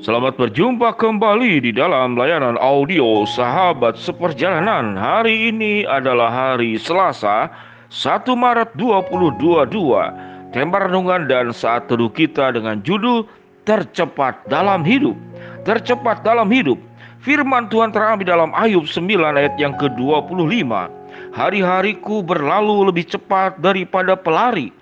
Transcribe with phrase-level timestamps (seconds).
[0.00, 4.96] Selamat berjumpa kembali di dalam layanan audio Sahabat Seperjalanan.
[4.96, 7.52] Hari ini adalah hari Selasa,
[7.92, 9.68] 1 Maret 2022.
[10.56, 13.28] Tema renungan dan saat teduh kita dengan judul
[13.68, 15.20] Tercepat dalam hidup.
[15.68, 16.80] Tercepat dalam hidup.
[17.20, 19.04] Firman Tuhan terambil dalam Ayub 9
[19.36, 20.64] ayat yang ke-25.
[21.36, 24.72] Hari-hariku berlalu lebih cepat daripada pelari,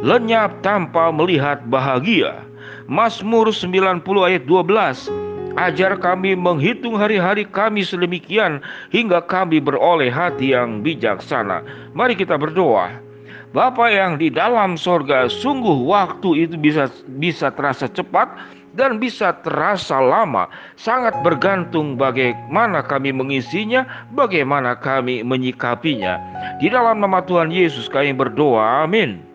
[0.00, 2.51] lenyap tanpa melihat bahagia.
[2.90, 10.80] Mazmur 90 ayat 12 Ajar kami menghitung hari-hari kami sedemikian hingga kami beroleh hati yang
[10.80, 11.60] bijaksana.
[11.92, 12.88] Mari kita berdoa.
[13.52, 16.88] Bapa yang di dalam sorga, sungguh waktu itu bisa
[17.20, 18.32] bisa terasa cepat
[18.72, 20.48] dan bisa terasa lama.
[20.80, 23.84] Sangat bergantung bagaimana kami mengisinya,
[24.16, 26.16] bagaimana kami menyikapinya.
[26.64, 28.88] Di dalam nama Tuhan Yesus kami berdoa.
[28.88, 29.31] Amin.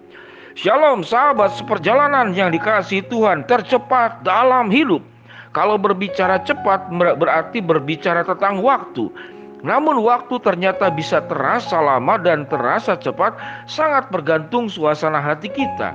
[0.57, 5.05] Shalom sahabat seperjalanan yang dikasih Tuhan tercepat dalam hidup.
[5.53, 9.05] Kalau berbicara cepat berarti berbicara tentang waktu.
[9.61, 13.37] Namun waktu ternyata bisa terasa lama dan terasa cepat
[13.69, 15.93] sangat bergantung suasana hati kita.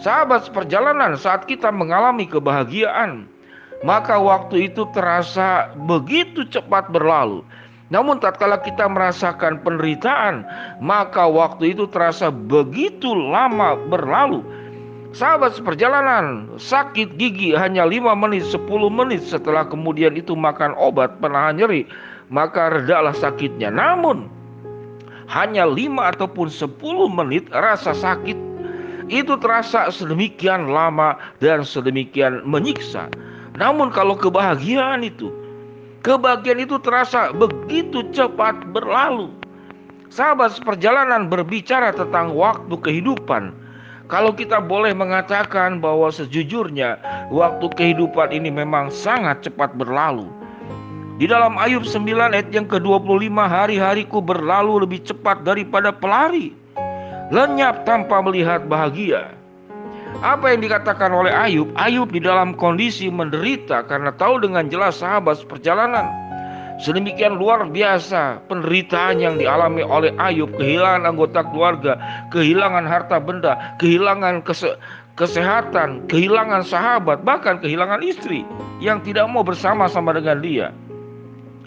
[0.00, 3.28] Sahabat seperjalanan saat kita mengalami kebahagiaan,
[3.84, 7.44] maka waktu itu terasa begitu cepat berlalu.
[7.90, 10.46] Namun tatkala kita merasakan penderitaan,
[10.78, 14.46] maka waktu itu terasa begitu lama berlalu.
[15.10, 21.58] Sahabat seperjalanan, sakit gigi hanya 5 menit, 10 menit setelah kemudian itu makan obat penahan
[21.58, 21.82] nyeri,
[22.30, 23.74] maka redalah sakitnya.
[23.74, 24.30] Namun
[25.26, 28.38] hanya 5 ataupun 10 menit rasa sakit
[29.10, 33.10] itu terasa sedemikian lama dan sedemikian menyiksa.
[33.58, 35.34] Namun kalau kebahagiaan itu
[36.00, 39.36] Kebahagiaan itu terasa begitu cepat berlalu.
[40.08, 43.52] Sahabat seperjalanan berbicara tentang waktu kehidupan.
[44.08, 46.98] Kalau kita boleh mengatakan bahwa sejujurnya
[47.30, 50.26] waktu kehidupan ini memang sangat cepat berlalu.
[51.20, 56.56] Di dalam Ayub 9 ayat yang ke-25 hari-hariku berlalu lebih cepat daripada pelari.
[57.28, 59.36] Lenyap tanpa melihat bahagia.
[60.20, 61.70] Apa yang dikatakan oleh Ayub?
[61.78, 66.10] Ayub di dalam kondisi menderita karena tahu dengan jelas sahabat perjalanan.
[66.80, 71.92] Sedemikian luar biasa penderitaan yang dialami oleh Ayub, kehilangan anggota keluarga,
[72.32, 74.80] kehilangan harta benda, kehilangan kese
[75.20, 78.48] kesehatan, kehilangan sahabat, bahkan kehilangan istri
[78.80, 80.72] yang tidak mau bersama-sama dengan dia.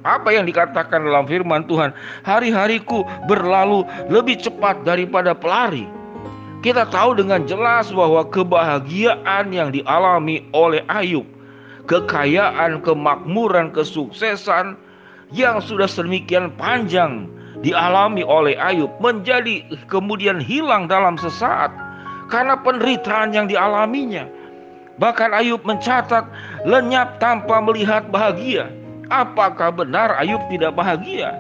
[0.01, 1.93] Apa yang dikatakan dalam firman Tuhan,
[2.25, 5.85] hari-hariku berlalu lebih cepat daripada pelari.
[6.63, 11.27] Kita tahu dengan jelas bahwa kebahagiaan yang dialami oleh Ayub,
[11.91, 14.79] kekayaan, kemakmuran, kesuksesan
[15.35, 17.27] yang sudah sedemikian panjang
[17.59, 19.59] dialami oleh Ayub menjadi
[19.91, 21.67] kemudian hilang dalam sesaat
[22.31, 24.23] karena penderitaan yang dialaminya.
[25.03, 26.23] Bahkan Ayub mencatat
[26.63, 28.71] lenyap tanpa melihat bahagia.
[29.11, 31.35] Apakah benar Ayub tidak bahagia?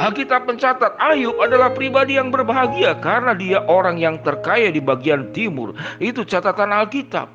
[0.00, 5.76] Alkitab mencatat Ayub adalah pribadi yang berbahagia karena dia orang yang terkaya di bagian timur.
[6.00, 7.28] Itu catatan Alkitab.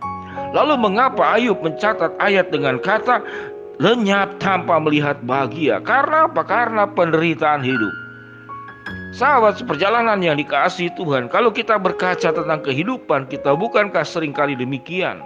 [0.50, 3.22] Lalu mengapa Ayub mencatat ayat dengan kata
[3.78, 5.78] lenyap tanpa melihat bahagia?
[5.86, 6.42] Karena apa?
[6.42, 7.94] Karena penderitaan hidup.
[9.14, 15.22] Sahabat seperjalanan yang dikasih Tuhan, kalau kita berkaca tentang kehidupan kita, bukankah sering kali demikian?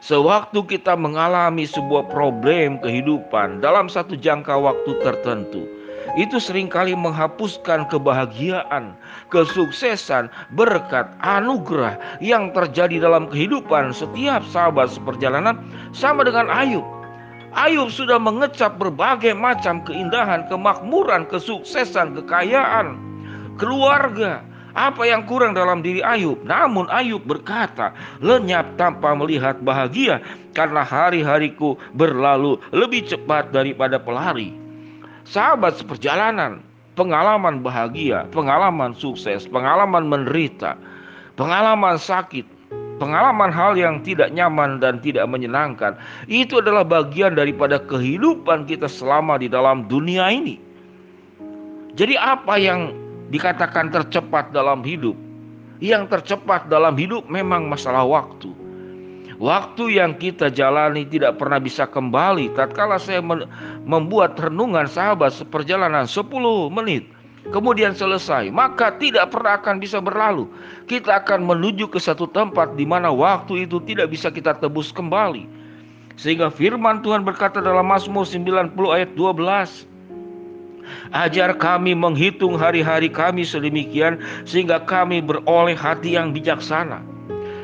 [0.00, 5.66] Sewaktu kita mengalami sebuah problem kehidupan dalam satu jangka waktu tertentu,
[6.14, 8.94] itu sering kali menghapuskan kebahagiaan,
[9.34, 15.58] kesuksesan, berkat, anugerah yang terjadi dalam kehidupan setiap sahabat seperjalanan
[15.90, 16.86] sama dengan Ayub.
[17.56, 23.00] Ayub sudah mengecap berbagai macam keindahan, kemakmuran, kesuksesan, kekayaan,
[23.56, 24.44] keluarga,
[24.76, 26.36] apa yang kurang dalam diri Ayub.
[26.44, 30.20] Namun Ayub berkata, lenyap tanpa melihat bahagia
[30.52, 34.65] karena hari-hariku berlalu lebih cepat daripada pelari
[35.26, 36.62] sahabat seperjalanan,
[36.94, 40.78] pengalaman bahagia, pengalaman sukses, pengalaman menderita,
[41.34, 42.46] pengalaman sakit,
[43.02, 45.98] pengalaman hal yang tidak nyaman dan tidak menyenangkan.
[46.30, 50.56] Itu adalah bagian daripada kehidupan kita selama di dalam dunia ini.
[51.96, 52.92] Jadi apa yang
[53.32, 55.16] dikatakan tercepat dalam hidup?
[55.80, 58.65] Yang tercepat dalam hidup memang masalah waktu.
[59.36, 62.56] Waktu yang kita jalani tidak pernah bisa kembali.
[62.56, 63.20] Tatkala saya
[63.84, 67.04] membuat renungan sahabat seperjalanan 10 menit.
[67.46, 70.50] kemudian selesai, maka tidak pernah akan bisa berlalu.
[70.90, 75.46] Kita akan menuju ke satu tempat di mana waktu itu tidak bisa kita tebus kembali.
[76.18, 79.86] Sehingga firman Tuhan berkata dalam Mazmur 90 ayat 12,
[81.14, 87.02] Ajar kami menghitung hari-hari kami sedemikian sehingga kami beroleh hati yang bijaksana.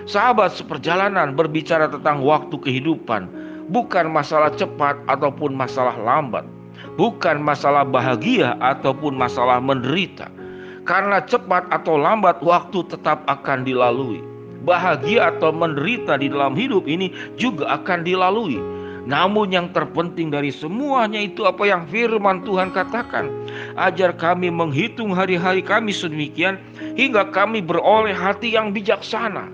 [0.05, 3.31] Sahabat seperjalanan berbicara tentang waktu kehidupan,
[3.71, 6.43] bukan masalah cepat ataupun masalah lambat
[6.97, 10.29] bukan masalah bahagia ataupun masalah menderita.
[10.83, 14.19] Karena cepat atau lambat waktu tetap akan dilalui.
[14.67, 18.59] Bahagia atau menderita di dalam hidup ini juga akan dilalui.
[19.03, 23.31] Namun yang terpenting dari semuanya itu apa yang firman Tuhan katakan.
[23.75, 26.59] Ajar kami menghitung hari-hari kami sedemikian
[26.95, 29.51] hingga kami beroleh hati yang bijaksana.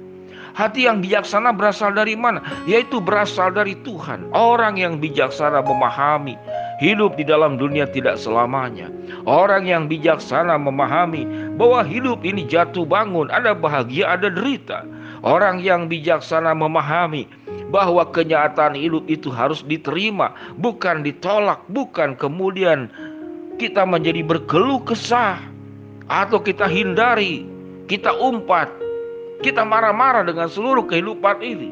[0.59, 2.43] Hati yang bijaksana berasal dari mana?
[2.67, 4.27] Yaitu berasal dari Tuhan.
[4.35, 6.35] Orang yang bijaksana memahami
[6.79, 8.87] Hidup di dalam dunia tidak selamanya.
[9.27, 11.27] Orang yang bijaksana memahami
[11.59, 14.87] bahwa hidup ini jatuh bangun, ada bahagia, ada derita.
[15.27, 17.27] Orang yang bijaksana memahami
[17.75, 20.31] bahwa kenyataan hidup itu harus diterima,
[20.63, 22.87] bukan ditolak, bukan kemudian
[23.59, 25.43] kita menjadi berkeluh kesah
[26.07, 27.43] atau kita hindari,
[27.91, 28.71] kita umpat,
[29.43, 31.71] kita marah-marah dengan seluruh kehidupan ini.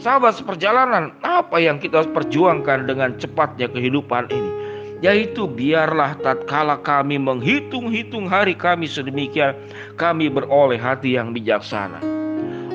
[0.00, 4.50] Sahabat seperjalanan, apa yang kita perjuangkan dengan cepatnya kehidupan ini?
[5.00, 9.56] Yaitu biarlah tatkala kami menghitung-hitung hari kami sedemikian,
[9.96, 12.00] kami beroleh hati yang bijaksana.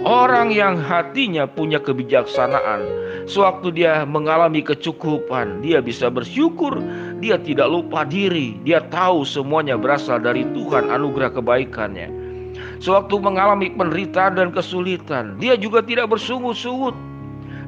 [0.06, 2.86] Orang yang hatinya punya kebijaksanaan,
[3.26, 6.78] sewaktu dia mengalami kecukupan, dia bisa bersyukur,
[7.26, 12.25] dia tidak lupa diri, dia tahu semuanya berasal dari Tuhan anugerah kebaikannya.
[12.84, 16.96] Sewaktu mengalami penderitaan dan kesulitan, dia juga tidak bersungut-sungut.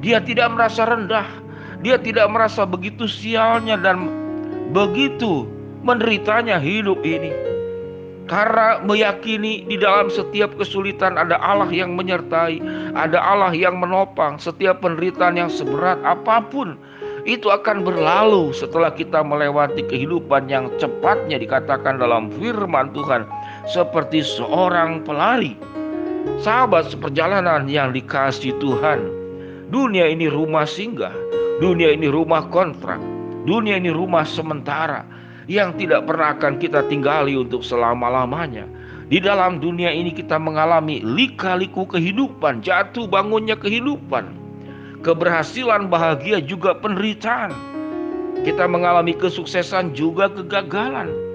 [0.04, 1.25] Dia tidak merasa rendah,
[1.81, 4.12] dia tidak merasa begitu sialnya dan
[4.75, 5.48] begitu
[5.81, 7.33] menderitanya hidup ini.
[8.27, 12.59] Karena meyakini di dalam setiap kesulitan ada Allah yang menyertai,
[12.92, 16.75] ada Allah yang menopang setiap penderitaan yang seberat apa pun
[17.27, 23.27] itu akan berlalu setelah kita melewati kehidupan yang cepatnya dikatakan dalam firman Tuhan
[23.67, 25.59] seperti seorang pelari.
[26.43, 28.99] Sahabat seperjalanan yang dikasih Tuhan,
[29.71, 31.13] dunia ini rumah singgah,
[31.59, 32.99] dunia ini rumah kontrak,
[33.47, 35.07] dunia ini rumah sementara
[35.47, 38.67] yang tidak pernah akan kita tinggali untuk selama-lamanya.
[39.07, 44.35] Di dalam dunia ini kita mengalami lika-liku kehidupan, jatuh bangunnya kehidupan,
[44.99, 47.55] keberhasilan bahagia juga penderitaan.
[48.43, 51.26] Kita mengalami kesuksesan juga kegagalan.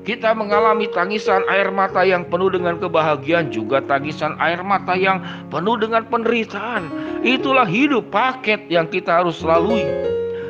[0.00, 5.20] Kita mengalami tangisan air mata yang penuh dengan kebahagiaan, juga tangisan air mata yang
[5.52, 6.88] penuh dengan penderitaan.
[7.20, 9.84] Itulah hidup paket yang kita harus lalui.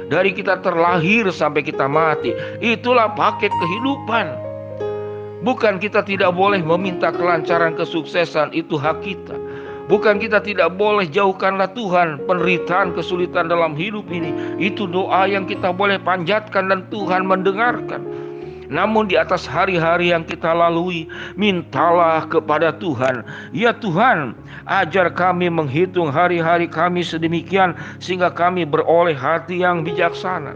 [0.06, 2.31] Dari kita terlahir sampai kita mati,
[2.62, 4.26] itulah paket kehidupan.
[5.43, 9.35] Bukan kita tidak boleh meminta kelancaran kesuksesan, itu hak kita.
[9.91, 14.31] Bukan kita tidak boleh jauhkanlah Tuhan penderitaan kesulitan dalam hidup ini.
[14.62, 18.20] Itu doa yang kita boleh panjatkan dan Tuhan mendengarkan.
[18.71, 23.27] Namun di atas hari-hari yang kita lalui, mintalah kepada Tuhan.
[23.51, 24.39] Ya Tuhan,
[24.71, 30.55] ajar kami menghitung hari-hari kami sedemikian sehingga kami beroleh hati yang bijaksana.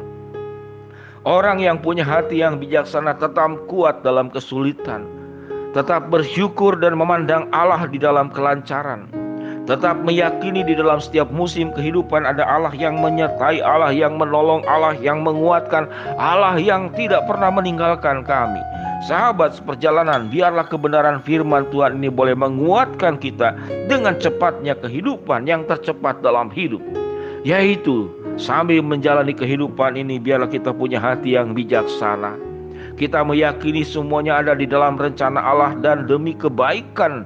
[1.27, 5.11] Orang yang punya hati yang bijaksana tetap kuat dalam kesulitan,
[5.75, 9.24] tetap bersyukur dan memandang Allah di dalam kelancaran
[9.65, 14.93] Tetap meyakini di dalam setiap musim kehidupan ada Allah yang menyertai, Allah yang menolong, Allah
[15.01, 15.89] yang menguatkan,
[16.21, 18.61] Allah yang tidak pernah meninggalkan kami.
[19.09, 23.57] Sahabat seperjalanan, biarlah kebenaran firman Tuhan ini boleh menguatkan kita
[23.89, 26.85] dengan cepatnya kehidupan yang tercepat dalam hidup.
[27.45, 32.37] Yaitu sambil menjalani kehidupan ini biarlah kita punya hati yang bijaksana.
[33.01, 37.25] Kita meyakini semuanya ada di dalam rencana Allah dan demi kebaikan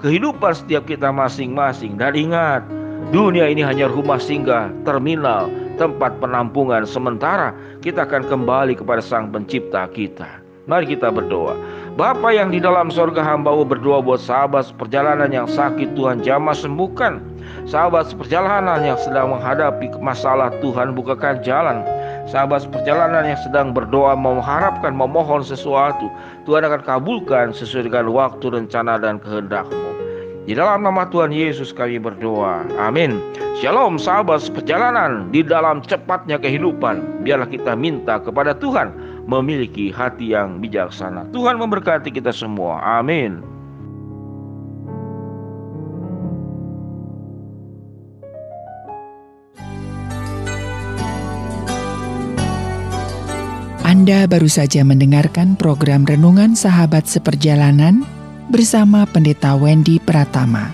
[0.00, 1.98] kehidupan setiap kita masing-masing.
[1.98, 2.62] Dan ingat,
[3.10, 7.54] dunia ini hanya rumah singgah, terminal, tempat penampungan sementara.
[7.82, 10.42] Kita akan kembali kepada Sang Pencipta kita.
[10.68, 11.56] Mari kita berdoa.
[11.96, 17.24] Bapa yang di dalam sorga hambamu berdoa buat sahabat perjalanan yang sakit Tuhan jamah sembuhkan.
[17.64, 21.80] Sahabat perjalanan yang sedang menghadapi masalah Tuhan bukakan jalan.
[22.28, 26.12] Sahabat perjalanan yang sedang berdoa mengharapkan memohon sesuatu
[26.44, 29.87] Tuhan akan kabulkan sesuai dengan waktu rencana dan kehendakmu
[30.48, 32.64] Di dalam nama Tuhan Yesus kami berdoa.
[32.80, 33.20] Amin.
[33.60, 35.28] Shalom sahabat perjalanan.
[35.28, 38.88] Di dalam cepatnya kehidupan Biarlah kita minta kepada Tuhan
[39.28, 41.28] memiliki hati yang bijaksana.
[41.36, 42.80] Tuhan memberkati kita semua.
[42.80, 43.44] Amin.
[53.84, 58.17] Anda baru saja mendengarkan program Renungan Sahabat Seperjalanan
[58.48, 60.72] bersama Pendeta Wendy Pratama.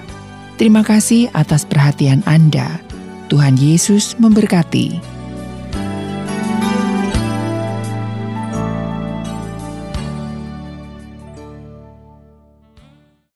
[0.55, 2.79] Terima kasih atas perhatian Anda.
[3.27, 5.14] Tuhan Yesus memberkati.